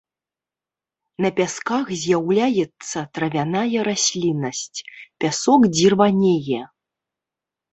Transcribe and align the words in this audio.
На 1.25 1.29
пясках 1.39 1.85
з'яўляецца 2.03 2.97
травяная 3.17 3.81
расліннасць, 3.89 4.79
пясок 5.25 5.61
дзірванее. 5.75 6.63